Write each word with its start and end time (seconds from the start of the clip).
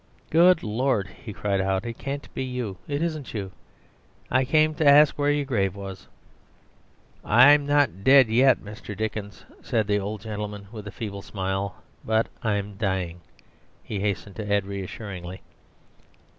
"Good 0.31 0.63
lord!" 0.63 1.09
he 1.09 1.31
cried 1.31 1.61
out; 1.61 1.85
"it 1.85 1.99
can't 1.99 2.27
be 2.33 2.43
you! 2.43 2.77
It 2.87 3.03
isn't 3.03 3.35
you! 3.35 3.51
I 4.31 4.45
came 4.45 4.73
to 4.73 4.87
ask 4.89 5.13
where 5.15 5.29
your 5.29 5.45
grave 5.45 5.75
was." 5.75 6.07
"I'm 7.23 7.67
not 7.67 8.03
dead 8.03 8.27
yet, 8.27 8.57
Mr. 8.61 8.97
Dickens," 8.97 9.45
said 9.61 9.85
the 9.85 9.99
old 9.99 10.21
gentleman, 10.21 10.65
with 10.71 10.87
a 10.87 10.91
feeble 10.91 11.21
smile; 11.21 11.75
"but 12.03 12.29
I'm 12.41 12.77
dying," 12.77 13.21
he 13.83 13.99
hastened 13.99 14.37
to 14.37 14.51
add 14.51 14.65
reassuringly. 14.65 15.43